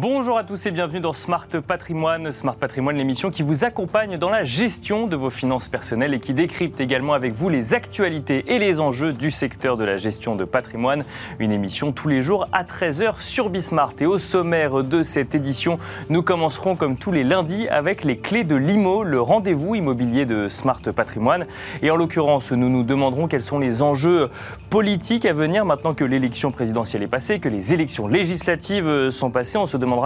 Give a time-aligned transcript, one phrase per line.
[0.00, 2.32] Bonjour à tous et bienvenue dans Smart Patrimoine.
[2.32, 6.32] Smart Patrimoine, l'émission qui vous accompagne dans la gestion de vos finances personnelles et qui
[6.32, 10.46] décrypte également avec vous les actualités et les enjeux du secteur de la gestion de
[10.46, 11.04] patrimoine.
[11.38, 13.92] Une émission tous les jours à 13h sur Bismart.
[14.00, 15.76] Et au sommaire de cette édition,
[16.08, 20.48] nous commencerons comme tous les lundis avec les clés de l'IMO, le rendez-vous immobilier de
[20.48, 21.44] Smart Patrimoine.
[21.82, 24.30] Et en l'occurrence, nous nous demanderons quels sont les enjeux
[24.70, 29.58] politiques à venir maintenant que l'élection présidentielle est passée, que les élections législatives sont passées.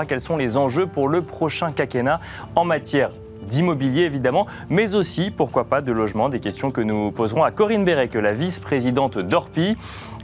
[0.07, 2.21] Quels sont les enjeux pour le prochain quinquennat
[2.57, 3.11] en matière
[3.45, 7.85] d'immobilier évidemment, mais aussi, pourquoi pas, de logement, des questions que nous poserons à Corinne
[7.85, 9.77] Bérec, la vice-présidente d'Orpi.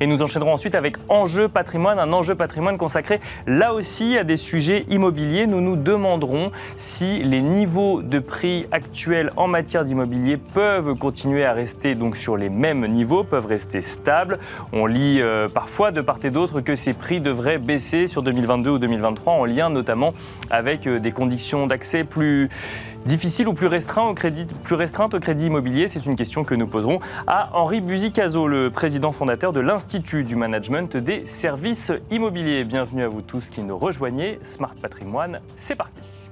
[0.02, 4.38] Et nous enchaînerons ensuite avec Enjeu patrimoine, un enjeu patrimoine consacré là aussi à des
[4.38, 5.46] sujets immobiliers.
[5.46, 11.52] Nous nous demanderons si les niveaux de prix actuels en matière d'immobilier peuvent continuer à
[11.52, 14.38] rester donc sur les mêmes niveaux, peuvent rester stables.
[14.72, 18.70] On lit euh, parfois de part et d'autre que ces prix devraient baisser sur 2022
[18.70, 20.14] ou 2023 en lien notamment
[20.50, 22.48] avec euh, des conditions d'accès plus
[23.04, 26.54] difficiles ou plus, restreintes au crédit, plus restreintes au crédit immobilier C'est une question que
[26.54, 32.64] nous poserons à Henri Buzicazo, le président fondateur de l'Institut du management des services immobiliers.
[32.64, 34.38] Bienvenue à vous tous qui nous rejoignez.
[34.42, 36.29] Smart Patrimoine, c'est parti.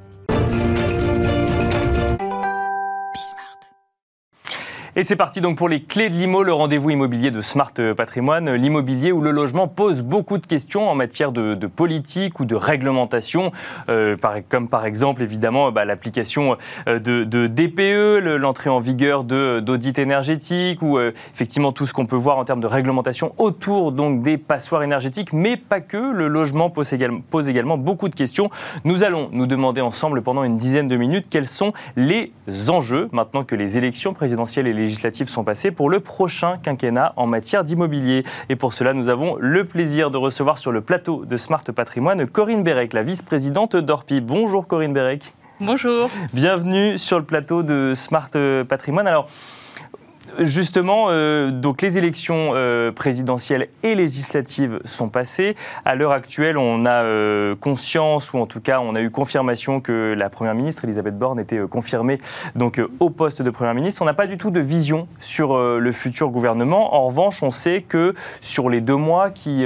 [4.98, 8.52] Et c'est parti donc pour les clés de l'IMO, le rendez-vous immobilier de Smart Patrimoine,
[8.54, 13.52] l'immobilier où le logement pose beaucoup de questions en matière de, politique ou de réglementation,
[13.90, 14.16] euh,
[14.48, 16.56] comme par exemple évidemment bah, l'application
[16.88, 22.16] euh, de, DPE, l'entrée en vigueur d'audit énergétique ou euh, effectivement tout ce qu'on peut
[22.16, 26.12] voir en termes de réglementation autour donc des passoires énergétiques, mais pas que.
[26.12, 28.50] Le logement pose également, pose également beaucoup de questions.
[28.82, 32.32] Nous allons nous demander ensemble pendant une dizaine de minutes quels sont les
[32.68, 37.12] enjeux maintenant que les élections présidentielles et les législatives sont passées pour le prochain quinquennat
[37.16, 38.24] en matière d'immobilier.
[38.48, 42.26] Et pour cela, nous avons le plaisir de recevoir sur le plateau de Smart Patrimoine
[42.26, 44.20] Corinne Bérec, la vice-présidente d'Orpi.
[44.20, 45.34] Bonjour Corinne Bérec.
[45.60, 46.08] Bonjour.
[46.32, 48.30] Bienvenue sur le plateau de Smart
[48.66, 49.06] Patrimoine.
[49.06, 49.28] Alors,
[50.38, 55.56] Justement, euh, donc les élections euh, présidentielles et législatives sont passées.
[55.84, 59.80] À l'heure actuelle, on a euh, conscience, ou en tout cas, on a eu confirmation
[59.80, 62.18] que la première ministre Elisabeth Borne était confirmée
[62.54, 64.02] donc au poste de première ministre.
[64.02, 66.94] On n'a pas du tout de vision sur le futur gouvernement.
[66.94, 69.64] En revanche, on sait que sur les deux mois qui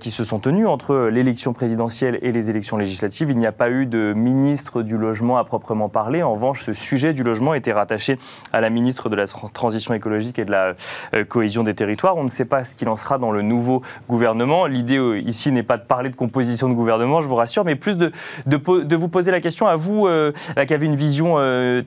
[0.00, 3.70] qui se sont tenus entre l'élection présidentielle et les élections législatives, il n'y a pas
[3.70, 6.22] eu de ministre du logement à proprement parler.
[6.22, 8.18] En revanche, ce sujet du logement était rattaché
[8.52, 10.72] à la ministre de la transition transition écologique et de la
[11.14, 12.16] euh, cohésion des territoires.
[12.16, 14.64] On ne sait pas ce qu'il en sera dans le nouveau gouvernement.
[14.64, 17.74] L'idée euh, ici n'est pas de parler de composition de gouvernement, je vous rassure, mais
[17.74, 18.10] plus de,
[18.46, 20.32] vous poser la question à vous euh,
[20.66, 21.36] qui avez une vision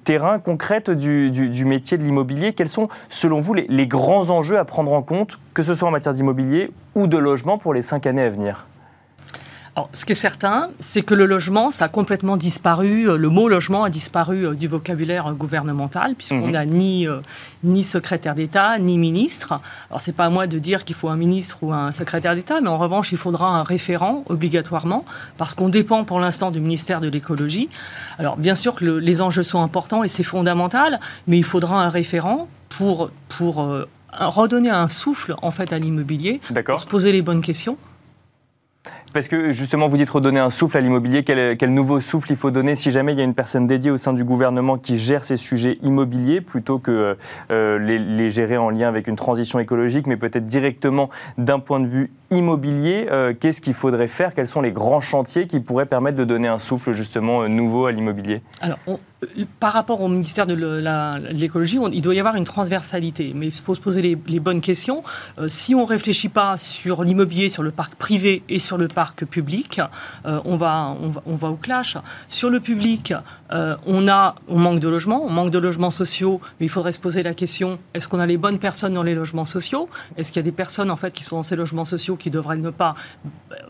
[0.03, 2.53] terrain concrète du, métier de l'immobilier.
[2.53, 5.91] Quels sont, selon vous, les grands enjeux à prendre en compte, que ce soit en
[5.91, 8.65] matière d'immobilier ou de logement pour les cinq années à venir?
[9.77, 13.09] Alors, ce qui est certain, c'est que le logement, ça a complètement disparu.
[13.09, 16.73] Euh, le mot logement a disparu euh, du vocabulaire gouvernemental, puisqu'on n'a mhm.
[16.73, 17.21] ni, euh,
[17.63, 19.61] ni secrétaire d'État, ni ministre.
[19.89, 22.59] Alors, c'est pas à moi de dire qu'il faut un ministre ou un secrétaire d'État,
[22.59, 25.05] mais en revanche, il faudra un référent, obligatoirement,
[25.37, 27.69] parce qu'on dépend pour l'instant du ministère de l'écologie.
[28.19, 31.87] Alors, bien sûr que les enjeux sont importants et c'est fondamental, mais il faudra un
[31.87, 33.73] référent pour, pour
[34.19, 37.77] redonner un souffle, en fait, à l'immobilier, pour se poser les bonnes questions.
[39.13, 41.23] Parce que justement, vous dites redonner un souffle à l'immobilier.
[41.23, 43.97] Quel, nouveau souffle il faut donner si jamais il y a une personne dédiée au
[43.97, 47.17] sein du gouvernement qui gère ces sujets immobiliers plutôt que
[47.51, 51.87] euh, les, gérer en lien avec une transition écologique, mais peut-être directement d'un point de
[51.87, 54.33] vue immobilier euh, Qu'est-ce qu'il faudrait faire?
[54.33, 57.85] Quels sont les grands chantiers qui pourraient permettre de donner un souffle justement euh, nouveau
[57.85, 58.41] à l'immobilier?
[58.61, 58.79] Alors,
[59.59, 60.55] par rapport au ministère de
[61.31, 65.03] l'écologie, il doit y avoir une transversalité, mais il faut se poser les, bonnes questions.
[65.47, 69.25] si on ne réfléchit pas sur l'immobilier, sur le parc privé et sur le parc
[69.25, 69.79] public,
[70.25, 70.93] euh, on, va,
[71.25, 71.97] au clash.
[72.29, 73.13] Sur le public,
[73.51, 76.91] euh, on, a, on manque de logements, on manque de logements sociaux, mais il faudrait
[76.91, 79.89] se poser la question, est-ce qu'on a les bonnes personnes dans les logements sociaux?
[80.17, 82.29] Est-ce qu'il y a des personnes en fait, qui sont dans ces logements sociaux qui
[82.29, 82.95] devraient ne pas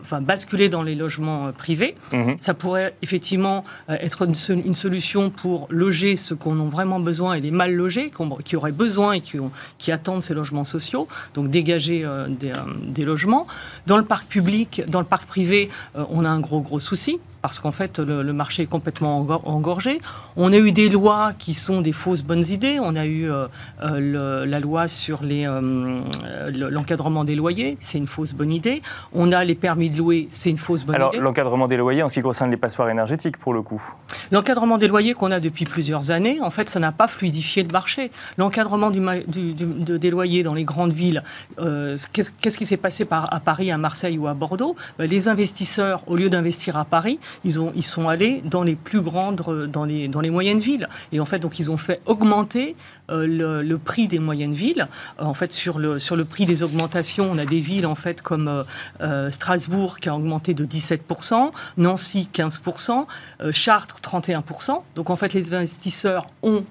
[0.00, 2.36] enfin, basculer dans les logements euh, privés mhm.
[2.38, 7.50] Ça pourrait effectivement être une, solution pour loger ceux qu'on a vraiment besoin et les
[7.50, 8.10] mal logés,
[8.44, 12.52] qui auraient besoin et qui, ont, qui attendent ces logements sociaux, donc dégager des,
[12.88, 13.46] des logements.
[13.86, 17.18] Dans le parc public, dans le parc privé, euh, on a un gros, gros souci
[17.42, 20.00] parce qu'en fait, le, marché est complètement engorgé.
[20.36, 22.78] On a eu des lois qui sont des fausses bonnes idées.
[22.80, 23.46] On a eu euh,
[23.82, 28.80] euh, la loi sur l'encadrement des loyers, c'est une fausse bonne idée.
[29.12, 31.02] On a les permis de louer, c'est une fausse bonne idée.
[31.02, 33.82] Alors, l'encadrement des loyers en ce qui concerne les passoires énergétiques, pour le coup
[34.30, 37.70] L'encadrement des loyers qu'on a depuis plusieurs années, en fait, ça n'a pas fluidifié le
[37.70, 38.12] marché.
[38.38, 41.22] L'encadrement du, des loyers dans les grandes villes,
[41.58, 44.76] euh, qu'est-ce qui s'est passé par, à Paris, à Marseille ou à Bordeaux?
[44.98, 48.74] Ben, Les investisseurs, au lieu d'investir à Paris, ils, ont, ils sont allés dans les
[48.74, 50.88] plus grandes, dans les, dans les moyennes villes.
[51.12, 52.76] Et en fait, donc, ils ont fait augmenter
[53.12, 54.86] euh, le, prix des moyennes villes.
[55.18, 57.94] Euh, en fait, sur le, sur le prix des augmentations, on a des villes en
[57.94, 58.64] fait comme
[59.00, 63.06] euh, Strasbourg qui a augmenté de 17%, Nancy 15%,
[63.50, 64.82] Chartres 31%.
[64.94, 66.64] Donc en fait, les investisseurs ont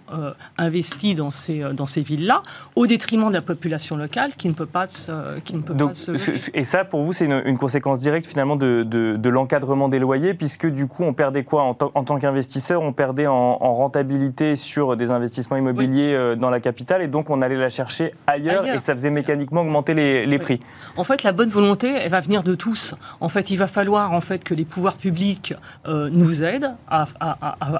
[0.58, 2.42] investi dans ces, dans ces villes-là
[2.76, 5.94] au détriment de la population locale qui ne peut pas se, qui ne peut pas
[5.94, 6.12] se
[6.54, 10.51] Et ça, pour vous, c'est une, conséquence directe finalement de, de, l'encadrement des loyers, puisque
[10.68, 12.82] du coup, on perdait quoi en, en tant qu'investisseur?
[12.82, 17.58] On perdait en, rentabilité sur des investissements immobiliers dans la capitale et donc on allait
[17.58, 20.60] la chercher ailleurs, et ça faisait mécaniquement augmenter les, prix.
[20.98, 22.96] En fait, la bonne volonté, elle va venir de tous.
[23.20, 25.54] En fait, il va falloir en fait que les pouvoirs publics
[25.88, 27.06] euh, nous aident à,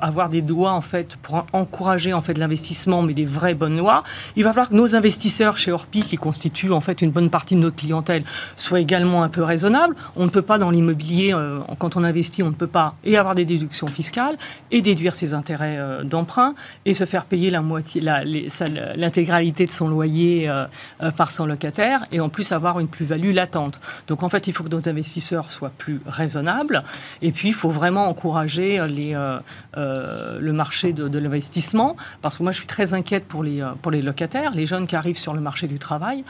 [0.02, 4.04] avoir des lois en fait pour encourager en fait l'investissement, mais des vraies bonnes lois.
[4.36, 7.56] Il va falloir que nos investisseurs chez Orpi, qui constituent en fait une bonne partie
[7.56, 8.24] de notre clientèle,
[8.58, 9.96] soient également un peu raisonnables.
[10.16, 13.18] On ne peut pas dans l'immobilier, euh, quand on investit, on ne peut pas et
[13.18, 14.38] avoir des déductions fiscales
[14.72, 16.56] et déduire ses intérêts euh, d'emprunt
[16.86, 20.66] et se faire payer la moitié, l'intégralité de son loyer euh,
[21.02, 23.80] euh, par son locataire et en plus avoir une plus-value latente.
[24.08, 26.84] Donc en fait, il faut que nos investisseurs soient plus raisonnables
[27.22, 32.68] et puis il faut vraiment encourager le marché de, l'investissement parce que moi je suis
[32.68, 35.78] très inquiète pour les, pour les locataires, les jeunes qui arrivent sur le marché du
[35.78, 36.24] travail.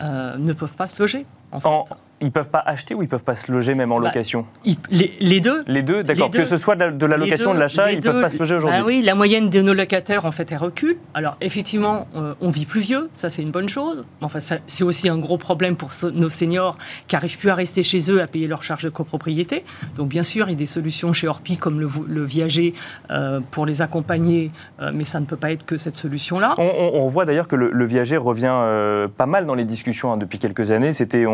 [0.00, 1.26] ne peuvent pas se loger.
[1.52, 4.06] En fait ils peuvent pas acheter ou ils peuvent pas se loger même en bah,
[4.06, 4.46] location
[4.90, 5.62] les, deux.
[5.66, 6.30] Les deux, d'accord.
[6.30, 8.80] Que ce soit de la, location de l'achat, ils ne peuvent pas se loger aujourd'hui.
[8.80, 10.96] Bah oui, la moyenne de nos locataires, en fait, elle recule.
[11.14, 14.04] Alors, effectivement, euh, on vit plus vieux, ça c'est une bonne chose.
[14.20, 18.10] Enfin, c'est aussi un gros problème pour nos seniors qui n'arrivent plus à rester chez
[18.10, 19.64] eux à payer leurs charges de copropriété.
[19.96, 22.74] Donc, bien sûr, il y a des solutions chez Orpi comme le, viager
[23.10, 26.54] euh, pour les accompagner, euh, mais ça ne peut pas être que cette solution-là.
[26.58, 30.72] On, voit d'ailleurs que le, viager revient pas mal dans les discussions hein, depuis quelques
[30.72, 30.92] années.
[30.92, 31.24] C'était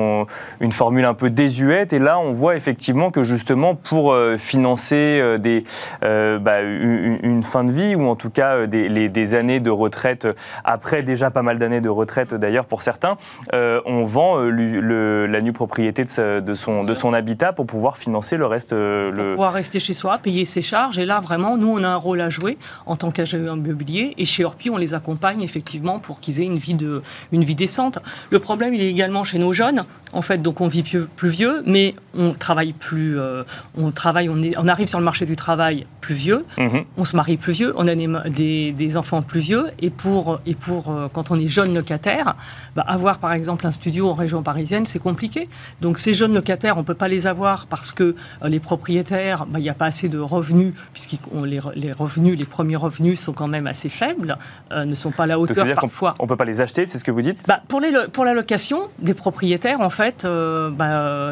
[0.60, 1.92] une formule un peu désuète.
[1.92, 5.64] Et là, on voit effectivement que justement, pour euh, financer euh, des,
[6.04, 10.26] euh, bah, une, fin de vie, ou en tout cas des, années de retraite,
[10.64, 13.16] après déjà pas mal d'années de retraite d'ailleurs pour certains,
[13.52, 18.46] on vend la nue propriété de, de, son, de son habitat pour pouvoir financer le
[18.46, 18.74] reste.
[18.74, 20.98] Pour pouvoir rester chez soi, payer ses charges.
[20.98, 24.14] Et là, vraiment, nous, on a un rôle à jouer en tant qu'agent immobilier.
[24.18, 27.02] Et chez Orpi, on les accompagne effectivement pour qu'ils aient une vie, de,
[27.32, 27.98] une vie décente.
[28.30, 29.84] Le problème, il est également chez nos jeunes.
[30.14, 33.42] En fait, donc on vit plus, vieux, mais on travaille plus, euh,
[33.76, 36.84] on travaille, on, est, on, arrive sur le marché du travail plus vieux, mhm.
[36.96, 40.54] on se marie plus vieux, on a des, des, enfants plus vieux, et pour, et
[40.54, 42.36] pour euh, quand on est jeune locataire,
[42.76, 45.48] bah, avoir par exemple un studio en région parisienne, c'est compliqué.
[45.80, 49.58] Donc ces jeunes locataires, on peut pas les avoir parce que euh, les propriétaires, bah,
[49.58, 53.32] il n'y a pas assez de revenus, puisqu'ils les, les, revenus, les premiers revenus sont
[53.32, 54.38] quand même assez faibles,
[54.70, 56.14] ne sont pas à la hauteur parfois.
[56.20, 57.38] On, ne peut pas les acheter, c'est ce que vous dites?
[57.48, 60.84] Bah, pour, les, pour la location, les propriétaires, en fait, bah,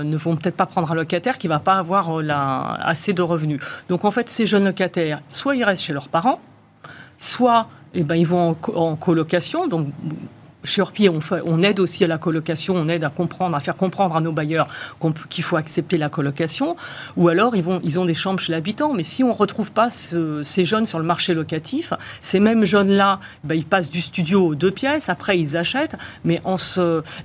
[0.03, 3.23] euh, ne vont peut-être pas prendre un locataire qui va pas avoir euh, assez de
[3.23, 3.61] revenus.
[3.89, 6.41] Donc en fait, ces jeunes locataires, soit ils restent chez leurs parents,
[7.19, 9.67] soit eh ben, ils vont en, colocation.
[9.67, 9.89] Donc
[10.65, 13.77] chez Orpi, on, on, aide aussi à la colocation, on aide à comprendre, à faire
[13.77, 14.69] comprendre à nos bailleurs
[15.29, 16.77] qu'il faut accepter la colocation,
[17.17, 18.93] ou alors ils, ont des chambres chez l'habitant.
[18.93, 23.21] Mais si on ne retrouve pas ces jeunes sur le marché locatif, ces mêmes jeunes-là,
[23.45, 26.41] ben, ils passent du studio aux deux pièces, après ils achètent, mais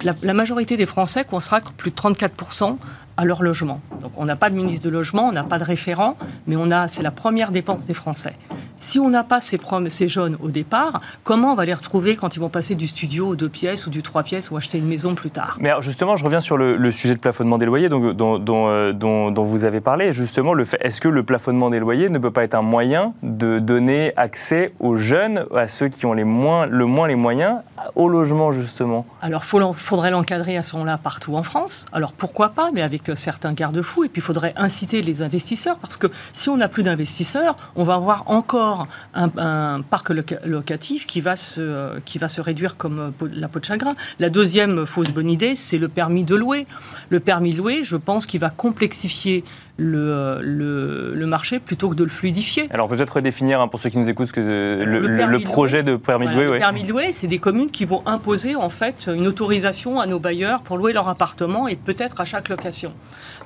[0.01, 2.77] la majorité des Français consacrent plus de 34%
[3.17, 3.81] à leur logement.
[4.01, 6.71] Donc on n'a pas de ministre de logement, on n'a pas de référent, mais on
[6.71, 8.33] a, c'est la première dépense des Français.
[8.77, 9.57] Si on n'a pas ces,
[9.89, 13.29] ces jeunes au départ, comment on va les retrouver quand ils vont passer du studio
[13.29, 15.57] aux deux pièces ou du trois pièces ou acheter une maison plus tard?
[15.59, 19.31] Mais alors justement, je reviens sur le, sujet de plafonnement des loyers dont, euh, dont,
[19.31, 20.13] dont, vous avez parlé.
[20.13, 24.13] Justement, est-ce que le plafonnement des loyers ne peut pas être un moyen de donner
[24.15, 27.57] accès aux jeunes, à ceux qui ont les moins, le moins les moyens,
[27.95, 29.05] au logement justement?
[29.21, 31.87] Alors, il faudrait l'encadrer à ce moment-là partout en France.
[31.91, 34.05] Alors pourquoi pas, mais avec certains garde-fous.
[34.05, 37.83] Et puis, il faudrait inciter les investisseurs, parce que si on n'a plus d'investisseurs, on
[37.83, 40.09] va avoir encore un, parc
[40.45, 43.95] locatif qui va, se, qui va se réduire comme la peau de chagrin.
[44.19, 46.67] La deuxième fausse bonne idée, c'est le permis de louer.
[47.09, 49.43] Le permis de louer, je pense qu'il va complexifier
[49.77, 52.67] le, le, marché plutôt que de le fluidifier.
[52.71, 56.33] Alors peut-être redéfinir hein, pour ceux qui nous écoutent que le, projet de permis de
[56.33, 56.45] louer.
[56.45, 60.05] Le permis de louer, c'est des communes qui vont imposer en fait une autorisation à
[60.05, 62.93] nos bailleurs pour louer leur appartement et peut-être à chaque location.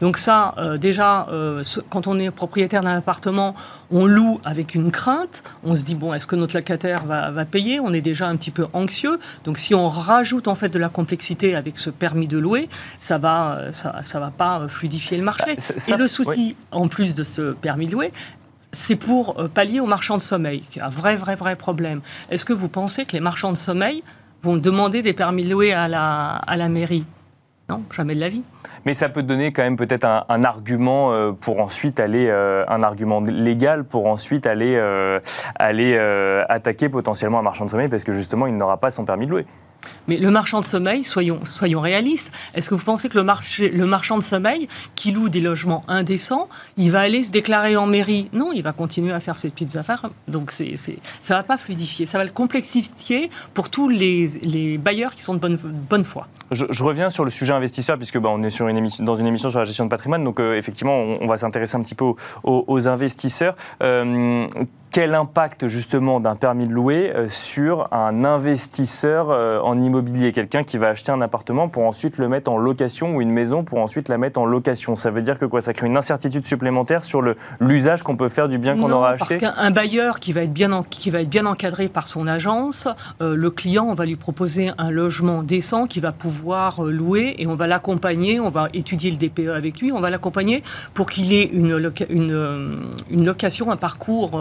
[0.01, 3.55] Donc ça, euh, déjà, euh, quand on est propriétaire d'un appartement,
[3.91, 5.43] on loue avec une crainte.
[5.63, 7.79] On se dit bon, est-ce que notre locataire va, va, payer?
[7.79, 9.19] On est déjà un petit peu anxieux.
[9.45, 12.67] Donc si on rajoute en fait de la complexité avec ce permis de louer,
[12.99, 15.55] ça va, euh, ça, ça va pas fluidifier le marché.
[15.55, 18.11] Bah, et le souci, en plus de ce permis de louer,
[18.71, 22.01] c'est pour pallier aux marchands de sommeil, qui est un vrai, vrai, vrai problème.
[22.29, 24.01] Est-ce que vous pensez que les marchands de sommeil
[24.41, 27.03] vont demander des permis de louer à la, à la mairie?
[27.71, 28.43] Non, jamais de la vie
[28.85, 32.83] mais ça peut donner quand même peut-être un, argument euh, pour ensuite aller, euh, un
[32.83, 35.19] argument légal pour ensuite aller, euh,
[35.55, 35.97] aller
[36.49, 39.31] attaquer potentiellement un marchand de sommeil parce que justement il n'aura pas son permis de
[39.31, 39.45] louer.
[40.07, 43.69] Mais le marchand de sommeil, soyons, soyons réalistes, est-ce que vous pensez que le, marché,
[43.69, 47.87] le marchand de sommeil qui loue des logements indécents, il va aller se déclarer en
[47.87, 48.29] mairie?
[48.33, 50.09] Non, il va continuer à faire ses petites affaires.
[50.27, 54.27] Donc c'est, c'est, ça ne va pas fluidifier, ça va le complexifier pour tous les,
[54.43, 56.27] les bailleurs qui sont de bonne, bonne foi.
[56.51, 59.25] Je, reviens sur le sujet investisseur, puisque bah, on est sur une émission, dans une
[59.25, 62.13] émission sur la gestion de patrimoine, donc euh, effectivement, on, va s'intéresser un petit peu
[62.43, 63.55] aux, investisseurs.
[63.81, 64.45] Euh,
[64.91, 69.29] quel impact justement d'un permis de louer euh, sur un investisseur
[69.63, 69.90] en immobilier?
[70.33, 73.63] Quelqu'un qui va acheter un appartement pour ensuite le mettre en location ou une maison
[73.63, 74.95] pour ensuite la mettre en location.
[74.95, 75.61] Ça veut dire que quoi?
[75.61, 77.21] Ça crée une incertitude supplémentaire sur
[77.59, 79.37] l'usage qu'on peut faire du bien qu'on aura acheté?
[79.39, 82.87] parce qu'un bailleur qui va, être bien qui va être bien encadré par son agence,
[83.21, 87.47] euh, le client, on va lui proposer un logement décent qui va pouvoir louer et
[87.47, 91.33] on va l'accompagner, on va étudier le DPE avec lui, on va l'accompagner pour qu'il
[91.33, 94.39] ait une, une, une, location, un parcours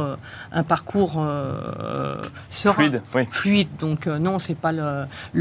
[0.52, 3.68] un parcours euh, fluide, fluide.
[3.78, 5.39] Donc euh, non, c'est pas le, le,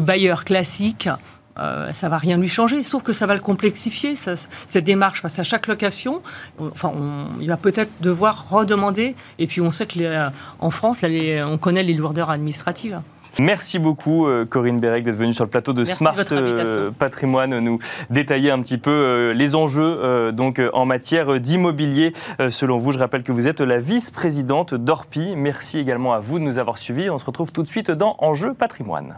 [0.00, 1.08] bailleur classique.
[1.56, 5.38] Euh, ça va rien lui changer, sauf que ça va le complexifier, cette démarche face
[5.38, 6.20] à chaque location.
[6.58, 6.92] Enfin,
[7.40, 9.14] il va peut-être devoir redemander.
[9.38, 10.20] Et puis, on sait que
[10.58, 13.00] en France, on connaît les lourdeurs administratives.
[13.40, 17.78] Merci beaucoup euh, Corinne Bérec d'être venue sur le plateau de Smart euh, Patrimoine nous
[18.10, 22.12] détailler un petit peu euh, les enjeux donc en matière d'immobilier.
[22.50, 25.34] Selon vous, je rappelle que vous êtes la vice-présidente d'Orpi.
[25.36, 27.10] Merci également à vous de nous avoir suivis.
[27.10, 29.14] On se retrouve tout de suite dans Enjeux Patrimoine.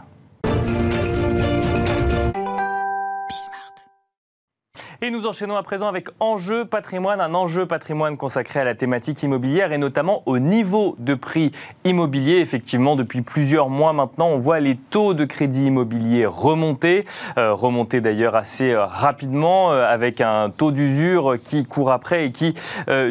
[5.03, 9.21] Et nous enchaînons à présent avec Enjeu patrimoine, un enjeu patrimoine consacré à la thématique
[9.21, 11.51] immobilière et notamment au niveau de prix
[11.83, 12.37] immobilier.
[12.39, 17.05] Effectivement, depuis plusieurs mois maintenant, on voit les taux de crédit immobilier remonter,
[17.37, 22.31] euh, remonter d'ailleurs assez euh, rapidement euh, avec un taux d'usure qui court après et
[22.31, 22.55] qui,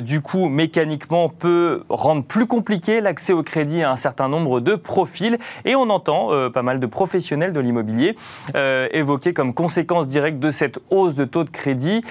[0.00, 4.74] du coup, mécaniquement peut rendre plus compliqué l'accès au crédit à un certain nombre de
[4.74, 5.38] profils.
[5.64, 8.16] Et on entend pas mal de professionnels de l'immobilier
[8.92, 12.04] évoquer comme conséquence directe de cette hausse de taux de crédit dit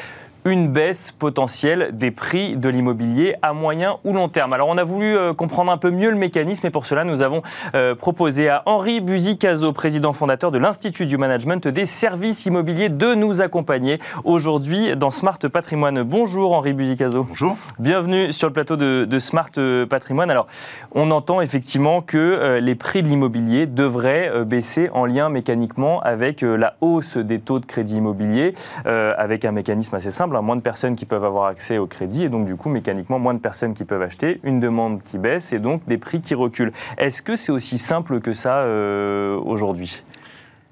[0.46, 4.54] une baisse potentielle des prix de l'immobilier à moyen ou long terme.
[4.54, 7.22] Alors on a voulu euh, comprendre un peu mieux le mécanisme et pour cela nous
[7.22, 7.42] avons
[7.74, 13.16] euh, proposé à Henri Buzicazo, président fondateur de l'Institut du Management des services immobiliers, de
[13.16, 16.04] nous accompagner aujourd'hui dans Smart Patrimoine.
[16.04, 17.24] Bonjour Henri Buzicazo.
[17.24, 17.58] Bonjour.
[17.80, 19.50] Bienvenue sur le plateau de, Smart
[19.90, 20.30] Patrimoine.
[20.30, 20.46] Alors
[20.94, 26.42] on entend effectivement que euh, les prix de l'immobilier devraient baisser en lien mécaniquement avec
[26.42, 28.54] la hausse des taux de crédit immobilier,
[28.86, 32.30] avec un mécanisme assez simple moins de personnes qui peuvent avoir accès au crédit et
[32.30, 35.60] donc du coup mécaniquement moins de personnes qui peuvent acheter, une demande qui baisse et
[35.60, 36.74] donc des prix qui reculent.
[36.98, 40.04] Est-ce que c'est aussi simple que ça euh, aujourd'hui?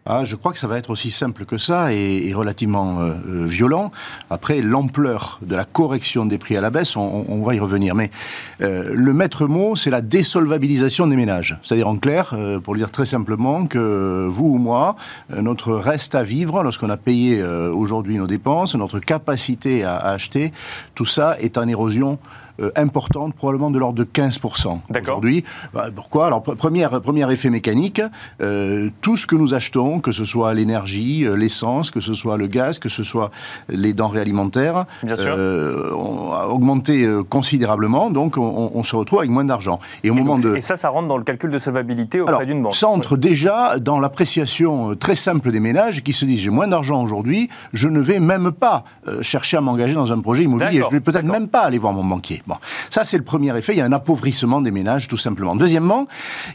[0.06, 3.46] Ah, je crois que ça va être aussi simple que ça et, relativement euh, euh,
[3.46, 3.92] violent.
[4.30, 7.96] Après, l'ampleur de la correction des prix à la baisse, on, va y revenir.
[7.96, 8.12] Mais
[8.60, 11.58] le maître mot, c'est la désolvabilisation des ménages.
[11.64, 14.96] C'est-à-dire en clair, pour le dire très simplement, que vous ou moi,
[15.36, 20.54] notre reste à vivre, lorsqu'on a payé aujourd'hui nos dépenses, notre capacité à acheter,
[20.96, 22.20] tout ça est en érosion
[22.62, 25.44] euh, importante, probablement de l'ordre de 15% aujourd'hui.
[25.74, 26.28] Bah, pourquoi?
[26.28, 28.00] Alors, premier, premier effet mécanique,
[28.42, 32.38] euh, tout ce que nous achetons, que ce soit l'énergie, euh, l'essence, que ce soit
[32.38, 33.32] le gaz, que ce soit
[33.70, 39.80] les denrées alimentaires, a augmenté considérablement, donc on, se retrouve avec moins d'argent.
[40.04, 40.56] Et, au moment de...
[40.56, 42.76] et ça, ça rentre dans le calcul de solvabilité auprès d'une banque.
[42.76, 47.02] Ça entre déjà dans l'appréciation très simple des ménages qui se disent j'ai moins d'argent
[47.02, 48.84] aujourd'hui, je ne vais même pas
[49.22, 51.94] chercher à m'engager dans un projet immobilier, je ne vais peut-être même pas aller voir
[51.94, 52.43] mon banquier.
[52.48, 52.56] Bon,
[52.90, 55.56] ça c'est le premier effet, il y a un appauvrissement des ménages tout simplement.
[55.56, 56.08] Deuxièmement,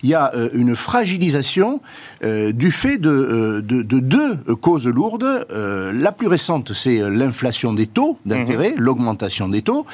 [0.03, 1.81] il y a euh, une fragilisation
[2.25, 5.47] euh, du fait de, de, deux causes lourdes.
[5.51, 8.81] la plus récente, c'est l'inflation des taux d'intérêt, mhm.
[8.81, 9.87] l'augmentation des taux.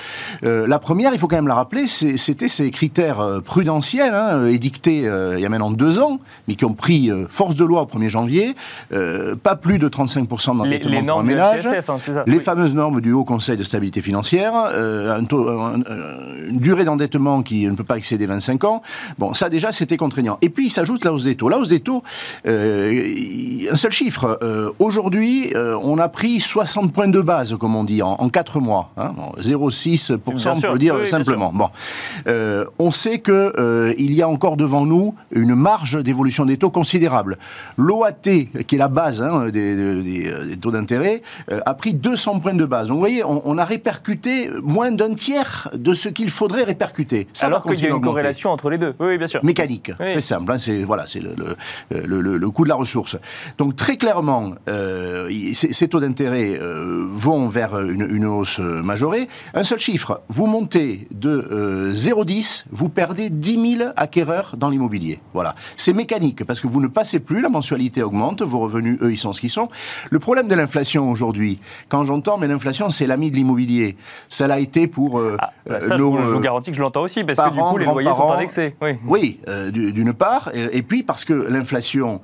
[0.43, 5.41] la première, il faut quand même la rappeler, c'était ces critères prudentiels hein, édictés il
[5.41, 8.55] y a maintenant deux ans, mais qui ont pris force de loi au 1er janvier,
[9.43, 11.67] pas plus de 35% d'endettement pour un ménage.
[11.67, 15.21] Hein, les fameuses normes du Haut Conseil de stabilité financière, euh,
[16.49, 18.83] une durée d'endettement qui ne peut pas excéder 25 ans.
[19.19, 20.39] Bon, ça déjà, c'était contraignant.
[20.43, 21.49] Et puis, il s'ajoute la hausse des taux.
[21.49, 22.03] La hausse des taux,
[22.47, 23.15] euh,
[23.71, 24.39] un seul chiffre.
[24.43, 28.61] Euh, aujourd'hui, on a pris 60 points de base, comme on dit, en, en 4
[28.61, 28.91] mois.
[28.97, 31.53] Hein, 0,6%, on peut dire simplement.
[31.53, 31.69] Bon,
[32.79, 37.39] on sait que il y a encore devant nous une marge d'évolution des taux considérable.
[37.77, 38.13] L'OAT,
[38.67, 42.89] qui est la base hein, des, des, taux d'intérêt, a pris 200 points de base.
[42.89, 47.29] Donc, vous voyez, on, on a répercuté moins d'un tiers de ce qu'il faudrait répercuter.
[47.33, 48.95] Ça Alors qu'il y a une corrélation entre les deux.
[48.99, 49.45] Oui, bien sûr.
[49.45, 50.53] Mécanique, très simple.
[50.53, 51.35] Hein, c'est voilà, c'est le,
[51.91, 53.17] le, le, coût de la ressource.
[53.59, 59.29] Donc très clairement, euh, ces, taux d'intérêt euh, vont vers une, une, hausse majorée.
[59.55, 65.21] Un seul chiffre, vous montez de euh, 0,10, vous perdez 10 000 acquéreurs dans l'immobilier.
[65.33, 65.55] Voilà.
[65.77, 69.19] C'est mécanique parce que vous ne passez plus, la mensualité augmente, vos revenus, eux, ils
[69.19, 69.69] sont ce qu'ils sont.
[70.11, 73.97] Le problème de l'inflation aujourd'hui, quand j'entends, mais l'inflation, c'est l'ami de l'immobilier.
[74.31, 77.03] Ça l'a été pour euh, ah, bah ça, je, vous, euh, garantis que je l'entends
[77.03, 78.75] aussi, parce que du coup, les loyers sont indexés.
[78.83, 82.21] Oui, oui euh, d'une part, et, puis parce que l'inflation,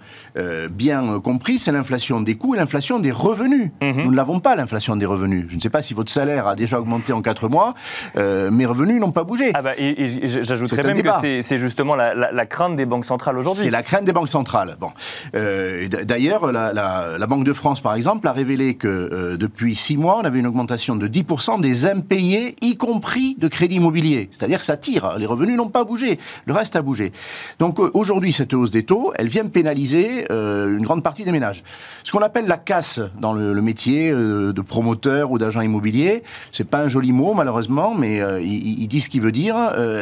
[0.70, 3.70] bien compris, c'est l'inflation des coûts et l'inflation des revenus.
[3.80, 4.02] Mhm.
[4.04, 5.46] Nous ne l'avons pas, l'inflation des revenus.
[5.48, 7.74] Je ne sais pas si votre salaire a déjà augmenté en 4 mois,
[8.16, 9.52] mes revenus n'ont pas bougé.
[9.54, 13.62] Ah bah, et, j'ajouterais même que c'est justement la, crainte des banques centrales aujourd'hui.
[13.62, 14.76] C'est la crainte des banques centrales.
[14.80, 14.90] Bon.
[15.32, 20.24] D'ailleurs, la, la, Banque de France, par exemple, a révélé que depuis 6 mois, on
[20.24, 24.28] avait une augmentation de 10% des impayés, y compris de crédit immobilier.
[24.32, 25.16] C'est-à-dire que ça tire.
[25.18, 26.18] Les revenus n'ont pas bougé.
[26.46, 27.12] Le reste a bougé.
[27.58, 31.32] Donc euh, aujourd'hui, cette hausse des taux, elle vient pénaliser euh, une grande partie des
[31.32, 31.62] ménages.
[32.04, 36.22] Ce qu'on appelle la casse dans le, métier euh, de promoteur ou d'agent immobilier,
[36.52, 39.56] c'est pas un joli mot malheureusement, mais il, il, dit ce qu'il veut dire.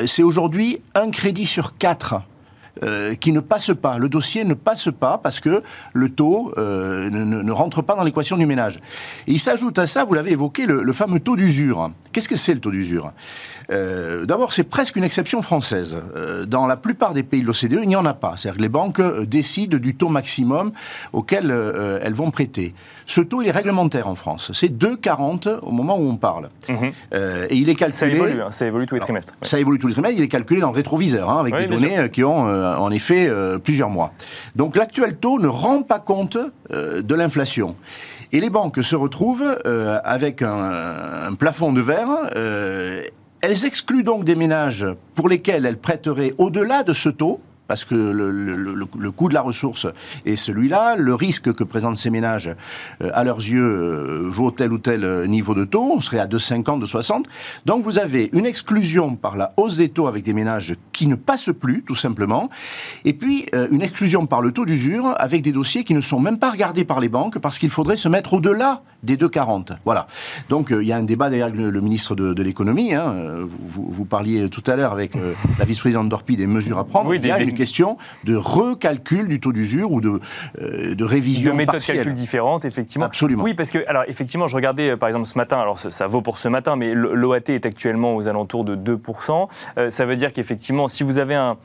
[0.07, 2.23] c'est aujourd'hui un crédit sur quatre
[2.83, 3.99] euh, qui ne passe pas.
[3.99, 8.37] Le dossier ne passe pas parce que le taux euh, ne, rentre pas dans l'équation
[8.37, 8.81] du ménage.
[9.27, 11.91] il s'ajoute à ça, vous l'avez évoqué, le fameux taux d'usure.
[12.13, 13.13] Qu'est-ce que c'est le taux d'usure?
[13.71, 15.97] Euh, d'abord, c'est presque une exception française.
[16.47, 18.35] Dans la plupart des pays de l'OCDE, il n'y en a pas.
[18.37, 20.73] C'est-à-dire que les banques décident du taux maximum
[21.13, 21.51] auquel
[22.03, 22.75] elles vont prêter.
[23.09, 24.53] Ce taux, il est réglementaire en France.
[24.55, 26.51] C'est 2,40 au moment où on parle.
[26.69, 26.93] Mhm.
[27.51, 27.99] et il est calculé...
[27.99, 28.51] Ça évolue, hein.
[28.51, 29.33] ça évolue tous les trimestres.
[29.43, 30.19] Ça évolue tous les trimestres.
[30.19, 33.29] Il est calculé dans le rétroviseur, hein, avec des données qui ont en effet
[33.65, 34.13] plusieurs mois.
[34.55, 36.39] Donc l'actuel taux ne rend pas compte
[36.71, 37.75] de l'inflation.
[38.31, 39.59] Et les banques se retrouvent
[40.05, 42.29] avec un, un, plafond de verre
[43.41, 47.95] elles excluent donc des ménages pour lesquels elles prêteraient au-delà de ce taux, parce que
[47.95, 49.87] le, coût de la ressource
[50.25, 52.51] est celui-là, le risque que présentent ces ménages,
[53.03, 56.19] euh, à leurs yeux, euh, vaut tel ou tel euh, niveau de taux, on serait
[56.19, 57.25] à 2,50, 2,60.
[57.67, 61.15] Donc vous avez une exclusion par la hausse des taux avec des ménages qui ne
[61.15, 62.49] passent plus, tout simplement,
[63.05, 66.39] et puis une exclusion par le taux d'usure avec des dossiers qui ne sont même
[66.39, 69.77] pas regardés par les banques parce qu'il faudrait se mettre au-delà des 2,40.
[69.85, 70.07] Voilà.
[70.49, 72.95] Donc il y a un débat derrière le, ministre de, l'économie.
[72.95, 73.15] Hein.
[73.47, 75.13] Vous, parliez tout à l'heure avec
[75.59, 77.11] la vice-présidente d'Orpi des mesures à prendre.
[77.11, 80.21] Oui, une question de recalcul du taux d'usure ou de,
[80.61, 83.07] euh, de révision de méthodes de calcul différentes, effectivement.
[83.07, 83.43] Absolument.
[83.43, 86.23] Oui, parce que, alors, effectivement, je regardais, euh, par exemple, ce matin, alors ça, vaut
[86.23, 89.49] pour ce matin, mais l'OAT est actuellement aux alentours de 2%.
[89.77, 91.57] Euh, ça veut dire qu'effectivement, si vous avez un,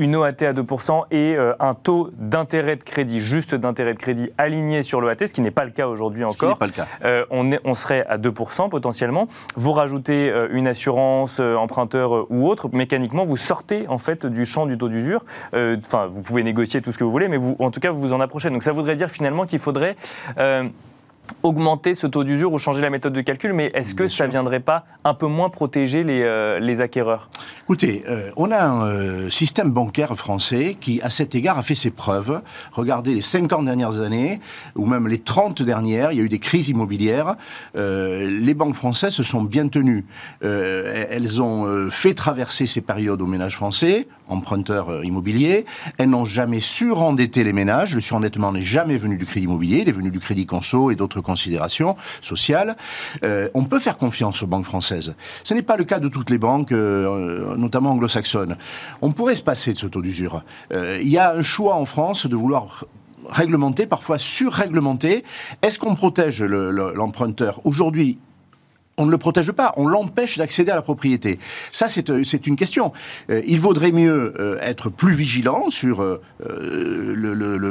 [0.00, 4.30] une OAT à 2% et euh, un taux d'intérêt de crédit, juste d'intérêt de crédit
[4.38, 6.56] aligné sur l'OAT, ce qui n'est pas le cas aujourd'hui encore.
[6.56, 6.88] Pas le cas.
[7.04, 9.28] Euh, on, est, on, serait à 2% potentiellement.
[9.56, 14.64] Vous rajoutez euh, une assurance emprunteur ou autre, mécaniquement vous sortez en fait du champ
[14.64, 15.24] du taux d'usure.
[15.52, 18.00] Enfin, vous pouvez négocier tout ce que vous voulez, mais vous, en tout cas vous
[18.00, 18.48] vous en approchez.
[18.48, 19.96] Donc ça voudrait dire finalement qu'il faudrait
[21.42, 24.30] augmenter ce taux d'usure ou changer la méthode de calcul, mais est-ce que ça ne
[24.30, 27.28] viendrait pas un peu moins protéger les, euh, les acquéreurs?
[27.64, 31.74] Écoutez, euh, on a un euh, système bancaire français qui, à cet égard, a fait
[31.74, 32.40] ses preuves.
[32.72, 34.40] Regardez les 50 dernières années,
[34.76, 37.36] ou même les 30 dernières, il y a eu des crises immobilières.
[37.74, 40.04] les banques françaises se sont bien tenues.
[40.42, 45.66] elles ont fait traverser ces périodes aux ménages français, emprunteurs immobiliers.
[45.98, 47.94] Elles n'ont jamais surendetter les ménages.
[47.94, 50.96] Le surendettement n'est jamais venu du crédit immobilier, il est venu du crédit conso et
[50.96, 52.76] d'autres considérations sociales.
[53.24, 55.14] Euh, on peut faire confiance aux banques françaises.
[55.44, 58.56] Ce n'est pas le cas de toutes les banques, euh, notamment anglo-saxonnes.
[59.02, 60.42] On pourrait se passer de ce taux d'usure.
[60.72, 62.84] Euh, il y a un choix en France de vouloir
[63.28, 65.24] réglementer, parfois surréglementer.
[65.62, 68.18] Est-ce qu'on protège l'emprunteur Aujourd'hui,
[69.00, 71.38] on ne le protège pas, on l'empêche d'accéder à la propriété.
[71.72, 72.92] Ça, c'est une question.
[73.28, 76.04] il vaudrait mieux être plus vigilant sur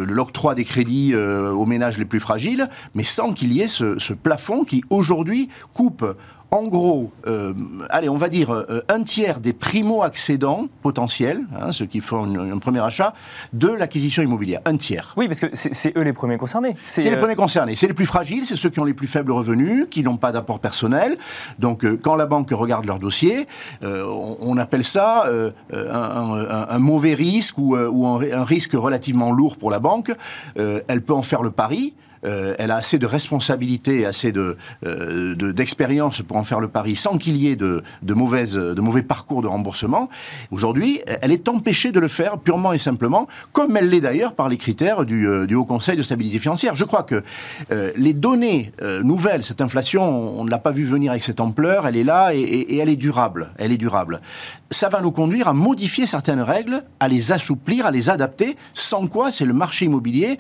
[0.08, 4.14] l'octroi des crédits aux ménages les plus fragiles, mais sans qu'il y ait ce, ce
[4.14, 6.06] plafond qui, aujourd'hui, coupe
[6.52, 7.54] en gros, euh,
[7.92, 12.58] allez, on va dire euh, un tiers des primo-accédants potentiels, hein, ceux qui font un
[12.58, 13.14] premier achat,
[13.54, 14.62] de l'acquisition immobilière.
[14.66, 15.14] Un tiers.
[15.16, 16.76] Oui, parce que c'est eux les premiers concernés.
[16.88, 17.76] C'est les euh, premiers concernés.
[17.76, 20.32] C'est les plus fragiles, c'est ceux qui ont les plus faibles revenus, qui n'ont pas
[20.32, 21.18] d'apport personnel.
[21.60, 23.48] Donc, quand la banque regarde leur dossier,
[23.82, 25.26] on, appelle ça
[25.72, 30.12] un, mauvais risque ou, ou un, risque relativement lourd pour la banque.
[30.56, 31.94] elle peut en faire le pari.
[32.26, 36.96] Euh, elle a assez de responsabilités, assez de, euh, d'expérience pour en faire le pari
[36.96, 40.10] sans qu'il y ait de, de, de mauvais parcours de remboursement.
[40.52, 44.50] Aujourd'hui, elle est empêchée de le faire purement et simplement, comme elle l'est d'ailleurs par
[44.50, 46.76] les critères du, euh, Haut Conseil de stabilité financière.
[46.76, 47.24] Je crois que
[47.98, 48.72] les données
[49.04, 50.04] nouvelles, cette inflation,
[50.40, 52.88] on ne l'a pas vu venir avec cette ampleur, elle est là et, et, elle
[52.88, 53.50] est durable.
[53.58, 54.22] Elle est durable.
[54.72, 59.08] Ça va nous conduire à modifier certaines règles, à les assouplir, à les adapter, sans
[59.08, 60.40] quoi c'est le marché immobilier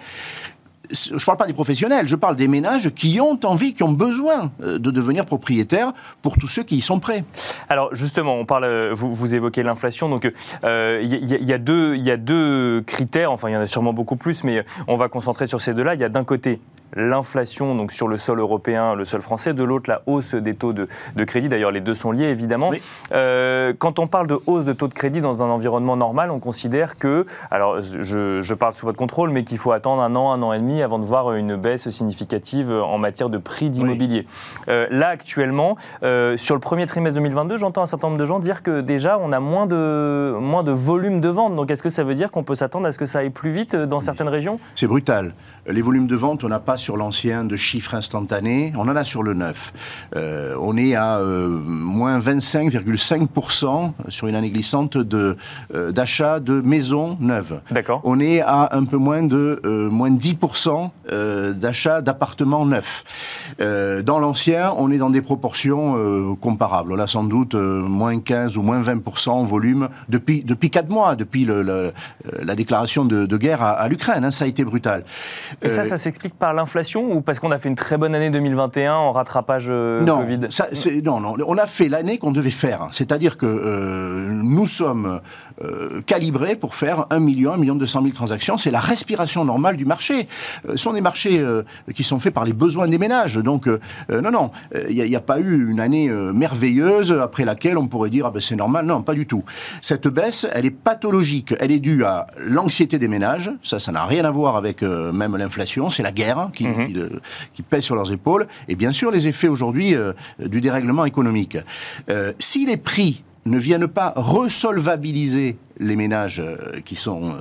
[0.91, 3.91] je ne parle pas des professionnels, je parle des ménages qui ont envie, qui ont
[3.91, 7.23] besoin euh, de devenir propriétaires pour tous ceux qui y sont prêts.
[7.69, 10.31] Alors justement, on parle, euh, vous, évoquez l'inflation, donc
[10.63, 14.43] euh, il il y a deux critères, enfin il y en a sûrement beaucoup plus,
[14.43, 15.95] mais on va concentrer sur ces deux-là.
[15.95, 16.59] Il y a d'un côté
[16.95, 20.73] l'inflation donc sur le sol européen, le sol français, de l'autre la hausse des taux
[20.73, 20.87] de,
[21.25, 21.49] crédit.
[21.49, 22.71] D'ailleurs, les deux sont liés évidemment.
[23.11, 26.39] Euh, quand on parle de hausse de taux de crédit dans un environnement normal, on
[26.39, 30.41] considère que, alors je, parle sous votre contrôle, mais qu'il faut attendre un an, un
[30.41, 34.25] an et demi avant de voir une baisse significative en matière de prix d'immobilier.
[34.67, 38.39] Euh, là actuellement, euh, sur le premier trimestre 2022, j'entends un certain nombre de gens
[38.39, 41.55] dire que déjà on a moins de moins de volume de vente.
[41.55, 43.51] Donc est-ce que ça veut dire qu'on peut s'attendre à ce que ça aille plus
[43.51, 44.59] vite dans certaines régions?
[44.75, 45.33] C'est brutal.
[45.67, 49.03] Les volumes de vente, on n'a pas sur l'ancien de chiffres instantanés, on en a
[49.03, 49.71] sur le neuf.
[50.15, 55.37] Euh, on est à euh, moins 25,5% sur une année glissante de,
[55.75, 57.61] euh, d'achat de maisons neuves.
[57.69, 58.01] D'accord.
[58.05, 60.89] On est à un peu moins de moins 10%
[61.53, 63.03] d'achat d'appartements neufs.
[63.59, 66.93] dans l'ancien, on est dans des proportions comparables.
[66.93, 71.15] On a sans doute moins 15 ou moins 20% en volume depuis, depuis 4 mois,
[71.15, 71.91] depuis le,
[72.41, 74.23] la déclaration de, guerre à, l'Ukraine.
[74.23, 75.03] Hein, ça a été brutal.
[75.61, 78.29] Et ça, ça s'explique par l'inflation ou parce qu'on a fait une très bonne année
[78.29, 80.39] 2021 en rattrapage euh, non, Covid?
[81.03, 82.87] Non, non, on a fait l'année qu'on devait faire.
[82.91, 85.21] C'est-à-dire que euh, nous sommes
[85.61, 88.57] euh, calibrés pour faire 1 million, 1 million 200 000 transactions.
[88.57, 90.27] C'est la respiration normale du marché.
[90.67, 91.43] ce sont des marchés
[91.93, 93.35] qui sont faits par les besoins des ménages.
[93.35, 93.67] Donc,
[94.09, 94.51] non, non,
[94.89, 98.39] il n'y a, pas eu une année merveilleuse après laquelle on pourrait dire ah ben
[98.39, 98.85] c'est normal.
[98.85, 99.43] Non, pas du tout.
[99.81, 101.53] Cette baisse, elle est pathologique.
[101.59, 103.51] Elle est due à l'anxiété des ménages.
[103.63, 105.89] Ça, ça n'a rien à voir avec même l'inflation.
[105.89, 106.87] C'est la guerre qui, mhm.
[106.87, 106.99] qui,
[107.53, 111.57] qui, pèsent sur leurs épaules, et bien sûr les effets aujourd'hui euh, du dérèglement économique.
[112.09, 117.31] Euh, si les prix ne viennent pas resolvabiliser les ménages euh, qui sont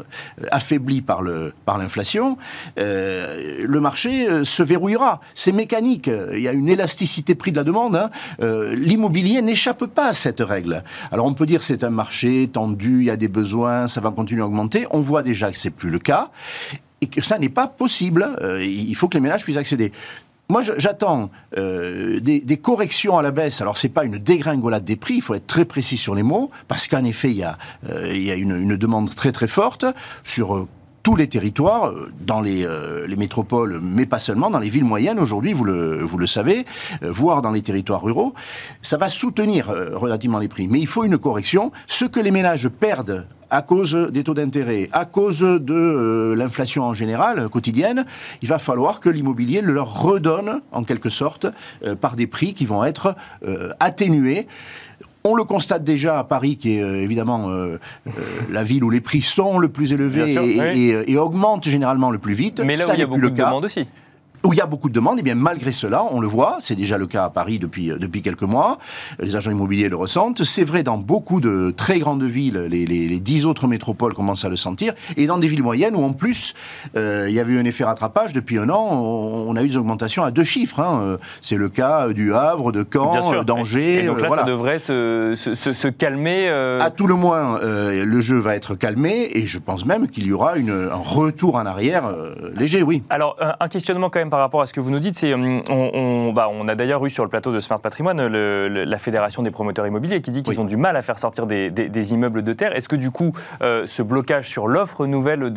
[0.53, 2.39] affaiblis par l'inflation,
[2.77, 5.21] le marché se verrouillera.
[5.35, 6.11] C'est mécanique.
[6.33, 7.97] Il y a une élasticité prix de la demande.
[7.97, 8.11] Hein.
[8.75, 10.85] L'immobilier n'échappe pas à cette règle.
[11.11, 14.11] Alors on peut dire c'est un marché tendu, il y a des besoins, ça va
[14.11, 14.87] continuer à augmenter.
[14.91, 16.31] On voit déjà que c'est plus le cas
[17.01, 18.29] et que ça n'est pas possible.
[18.43, 19.93] Euh, il faut que les ménages puissent accéder.
[20.51, 23.61] Moi, j'attends euh, des, corrections à la baisse.
[23.61, 25.17] Alors, c'est pas une dégringolade des prix.
[25.17, 27.59] Il faut être très précis sur les mots, parce qu'en effet, il y a,
[27.91, 29.85] euh, une, une, demande très très forte
[30.25, 30.67] sur
[31.09, 32.69] tous les territoires, dans les,
[33.07, 36.67] les, métropoles, mais pas seulement, dans les villes moyennes aujourd'hui, vous le, savez,
[37.01, 38.35] voire dans les territoires ruraux,
[38.83, 40.69] ça va soutenir relativement les prix.
[40.69, 41.73] Mais il faut une correction.
[41.87, 46.85] Ce que les ménages perdent à cause des taux d'intérêt, à cause de euh, l'inflation
[46.85, 48.05] en général, quotidienne,
[48.43, 51.47] il va falloir que l'immobilier le leur redonne, en quelque sorte,
[51.87, 53.15] euh, par des prix qui vont être
[53.47, 54.47] euh, atténués.
[55.29, 57.51] On le constate déjà à Paris, qui est évidemment
[58.51, 60.35] la ville où les prix sont le plus élevés
[61.07, 62.61] et, augmentent généralement le plus vite.
[62.61, 63.87] Mais là où il y a beaucoup de demandes aussi
[64.45, 66.75] où il y a beaucoup de demandes, et bien malgré cela, on le voit, c'est
[66.75, 68.79] déjà le cas à Paris depuis, euh, depuis quelques mois,
[69.19, 73.19] les agents immobiliers le ressentent, c'est vrai dans beaucoup de très grandes villes, les, les,
[73.19, 76.55] dix autres métropoles commencent à le sentir, et dans des villes moyennes où en plus,
[76.97, 79.77] euh, il y avait eu un effet rattrapage, depuis un an, on, a eu des
[79.77, 81.01] augmentations à deux chiffres, hein.
[81.03, 84.05] Euh, c'est le cas du Havre, de Caen, d'Angers.
[84.05, 88.39] Et donc là, ça devrait se, se, se, calmer À tout le moins, le jeu
[88.39, 92.13] va être calmé, et je pense même qu'il y aura une, un retour en arrière
[92.55, 93.03] léger, oui.
[93.11, 95.33] Alors, un questionnement quand même même par rapport à ce que vous nous dites, c'est
[95.33, 99.43] hum, on, bah, on, a d'ailleurs eu sur le plateau de Smart Patrimoine la Fédération
[99.43, 102.53] des promoteurs immobiliers qui dit qu'ils ont du mal à faire sortir des, immeubles de
[102.53, 102.77] terre.
[102.77, 105.51] Est-ce que du coup, euh, ce blocage sur l'offre nouvelle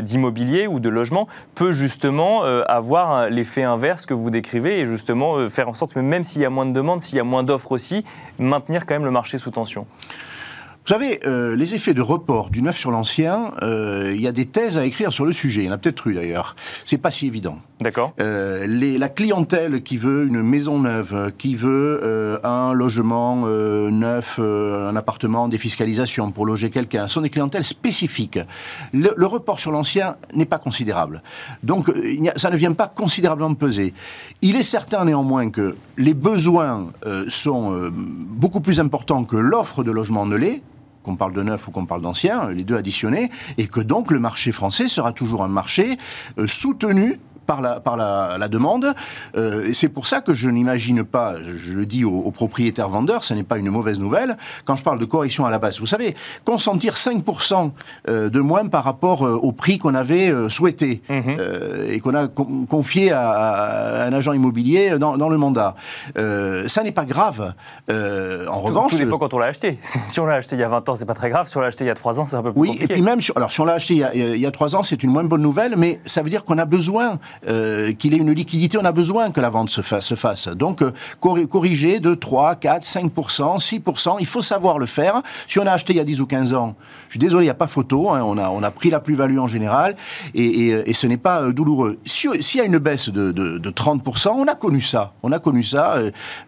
[0.00, 4.86] d'immobilier de, ou de logement peut justement euh, avoir l'effet inverse que vous décrivez et
[4.86, 7.20] justement euh, faire en sorte que même s'il y a moins de demandes, s'il y
[7.20, 8.04] a moins d'offres aussi,
[8.38, 9.86] maintenir quand même le marché sous tension?
[10.86, 14.32] Vous savez, euh, les effets de report du neuf sur l'ancien, euh, il y a
[14.32, 15.62] des thèses à écrire sur le sujet.
[15.62, 16.56] Il y en a peut-être eu d'ailleurs.
[16.84, 17.56] C'est pas si évident.
[17.80, 18.12] D'accord.
[18.20, 25.48] Euh, la clientèle qui veut une maison neuve, qui veut un logement neuf, un appartement,
[25.48, 28.38] des fiscalisations pour loger quelqu'un, sont des clientèles spécifiques.
[28.92, 31.22] Le, report sur l'ancien n'est pas considérable.
[31.62, 31.90] Donc,
[32.36, 33.94] ça ne vient pas considérablement peser.
[34.42, 36.92] Il est certain néanmoins que les besoins
[37.28, 37.90] sont
[38.28, 40.62] beaucoup plus importants que l'offre de logement ne l'est
[41.04, 44.18] qu'on parle de neuf ou qu'on parle d'ancien, les deux additionnés, et que donc le
[44.18, 45.98] marché français sera toujours un marché
[46.38, 48.94] euh, soutenu par la, par la, demande.
[49.36, 53.34] Euh, c'est pour ça que je n'imagine pas, je, le dis aux, propriétaires vendeurs, ce
[53.34, 55.80] n'est pas une mauvaise nouvelle, quand je parle de correction à la base.
[55.80, 57.72] Vous savez, consentir 5%
[58.08, 61.36] euh, de moins par rapport euh, au prix qu'on avait souhaité mhm.
[61.88, 65.74] et qu'on a confié à, un agent immobilier dans, le mandat,
[66.14, 67.54] ça n'est pas grave.
[67.88, 68.92] en revanche...
[68.92, 69.78] Tout dépend quand on l'a acheté.
[70.08, 71.48] si on l'a acheté il y a 20 ans, c'est pas très grave.
[71.48, 72.86] Si on l'a acheté il y a 3 ans, c'est un peu plus oui, compliqué.
[72.86, 74.50] Oui, et puis même, alors si on l'a acheté il y, a, il y a
[74.50, 77.18] 3 ans, c'est une moins bonne nouvelle, mais ça veut dire qu'on a besoin
[77.48, 80.48] euh, qu'il ait une liquidité, on a besoin que la vente se, fasse.
[80.48, 85.22] Donc, euh, corriger de 3, 4, 5%, 6%, il faut savoir le faire.
[85.46, 86.76] Si on a acheté il y a 10 ou 15 ans,
[87.08, 89.00] je suis désolé, il n'y a pas photo, hein, on, a, on a pris la
[89.00, 89.96] plus-value en général,
[90.34, 91.98] et, et, ce n'est pas euh, douloureux.
[92.04, 95.14] S'il y a une baisse de, de, 30%, on a connu ça.
[95.22, 95.96] On a connu ça.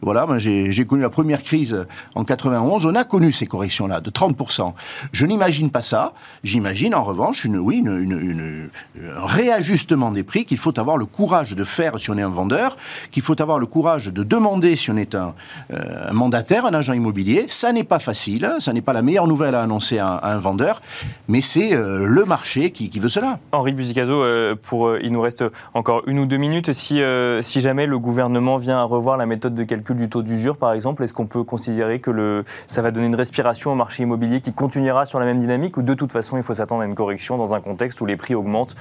[0.03, 4.73] voilà, j'ai connu la première crise en 91, on a connu ces corrections-là de 30%.
[5.13, 6.15] Je n'imagine pas ça.
[6.45, 11.65] J'imagine en revanche, une, oui, un réajustement des prix qu'il faut avoir le courage de
[11.65, 12.77] faire si on est un vendeur,
[13.11, 15.35] qu'il faut avoir le courage de demander si on est un,
[15.73, 17.47] euh, mandataire, un agent immobilier.
[17.49, 20.81] Ça n'est pas facile, ça n'est pas la meilleure nouvelle à annoncer à, un vendeur,
[21.29, 23.39] mais c'est euh, le marché qui, veut cela.
[23.53, 26.73] Henri Buzicazo, euh, pour, il nous reste encore une ou deux minutes.
[26.73, 27.01] Si,
[27.41, 30.73] si jamais le gouvernement vient à revoir la méthode de calcul du taux d'usure, par
[30.73, 34.41] exemple, est-ce qu'on peut considérer que le, ça va donner une respiration au marché immobilier
[34.41, 36.95] qui continuera sur la même dynamique ou de toute façon il faut s'attendre à une
[36.95, 38.77] correction dans un contexte où les prix augmentent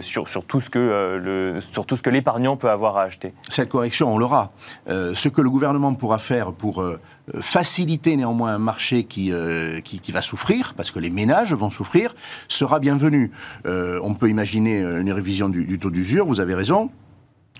[0.00, 0.78] sur, sur tout ce que
[1.18, 4.52] le sur tout ce que l'épargnant peut avoir à acheter Cette correction, on l'aura.
[4.88, 7.00] Euh, ce que le gouvernement pourra faire pour euh,
[7.40, 12.14] faciliter néanmoins un marché euh, qui, qui, va souffrir, parce que les ménages vont souffrir,
[12.48, 13.30] sera bienvenu.
[13.64, 16.90] on peut imaginer une révision du, du taux d'usure, vous avez raison.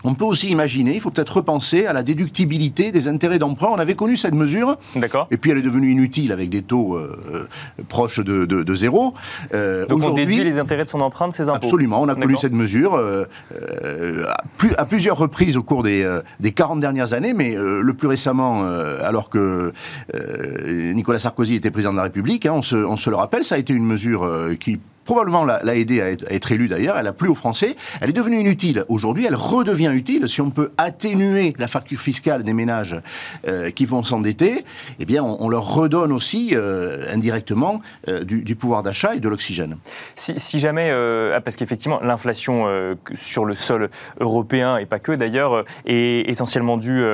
[0.05, 3.69] On peut aussi imaginer, il faut peut-être repenser à la déductibilité des intérêts d'emprunt.
[3.71, 5.27] On avait connu cette mesure, D'accord.
[5.31, 9.15] et puis elle est devenue inutile avec des taux euh, euh, proches de, zéro.
[9.55, 12.15] Euh, Donc on déduit les intérêts de son emprunt de ses impôts Absolument, on a
[12.15, 13.01] connu cette mesure
[14.77, 16.09] à, plusieurs reprises au cours des,
[16.41, 19.73] des 40 dernières années, mais le plus récemment, alors que
[20.93, 23.55] Nicolas Sarkozy était président de la République, hein, on, se, on se le rappelle, ça
[23.55, 24.31] a été une mesure
[24.61, 28.13] qui probablement l'a aidé à être, élue d'ailleurs, elle a plu aux Français, elle est
[28.13, 28.85] devenue inutile.
[28.89, 32.97] Aujourd'hui, elle redevient utile si on peut atténuer la facture fiscale des ménages
[33.47, 34.65] euh, qui vont s'endetter,
[34.99, 39.77] eh bien on, leur redonne aussi euh, indirectement euh, du, pouvoir d'achat et de l'oxygène.
[40.17, 42.67] Si, jamais, ah, parce qu'effectivement l'inflation
[43.15, 47.05] sur le sol européen, et pas que d'ailleurs, est essentiellement due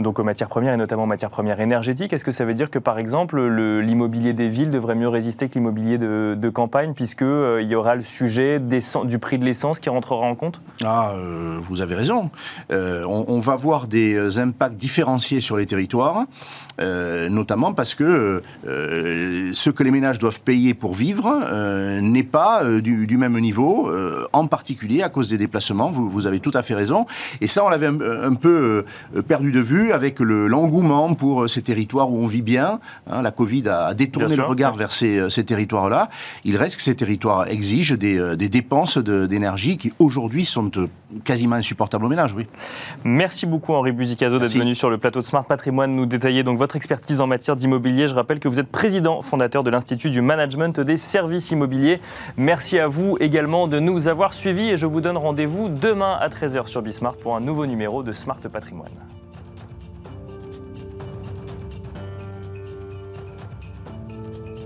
[0.00, 2.70] donc aux matières premières et notamment aux matières premières énergétiques, est-ce que ça veut dire
[2.70, 3.40] que par exemple
[3.80, 7.74] l'immobilier des villes devrait mieux résister que l'immobilier de, de campagne puisque euh, il y
[7.74, 10.60] aura le sujet du prix de l'essence qui rentrera en compte?
[10.84, 12.30] Ah, euh, vous avez raison.
[12.72, 16.24] Euh, on, va voir des impacts différenciés sur les territoires,
[16.78, 21.30] notamment parce que ce que les ménages doivent payer pour vivre
[22.00, 23.90] n'est pas du, même niveau,
[24.32, 25.90] en particulier à cause des déplacements.
[25.90, 27.06] Vous, avez tout à fait raison.
[27.40, 28.84] Et ça, on l'avait un, peu
[29.28, 32.80] perdu de vue avec l'engouement pour ces territoires où on vit bien.
[33.08, 33.22] Hein.
[33.22, 36.08] la Covid a, détourné le regard vers ces, ces territoires-là.
[36.44, 40.86] Il reste que ces territoires exige des, euh, des dépenses d'énergie qui aujourd'hui sont euh,
[41.24, 42.34] quasiment insupportables aux ménages.
[42.34, 42.46] Oui.
[43.04, 46.58] Merci beaucoup Henri Buzicazo d'être venu sur le plateau de Smart Patrimoine nous détailler donc
[46.58, 48.06] votre expertise en matière d'immobilier.
[48.06, 52.00] Je rappelle que vous êtes président fondateur de l'Institut du Management des Services Immobiliers.
[52.36, 56.28] Merci à vous également de nous avoir suivis et je vous donne rendez-vous demain à
[56.28, 58.90] 13h sur Bismart pour un nouveau numéro de Smart Patrimoine.